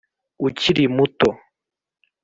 ukiri 0.47 0.85
muto 0.95 1.29